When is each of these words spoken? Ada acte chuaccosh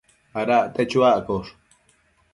Ada 0.41 0.55
acte 0.61 0.83
chuaccosh 0.91 1.51